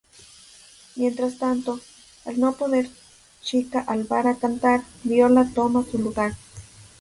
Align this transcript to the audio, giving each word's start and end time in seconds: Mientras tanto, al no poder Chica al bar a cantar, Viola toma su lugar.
Mientras 0.95 1.37
tanto, 1.37 1.79
al 2.25 2.39
no 2.39 2.53
poder 2.53 2.89
Chica 3.43 3.81
al 3.85 4.03
bar 4.05 4.25
a 4.25 4.33
cantar, 4.33 4.81
Viola 5.03 5.47
toma 5.53 5.85
su 5.91 5.99
lugar. 5.99 6.33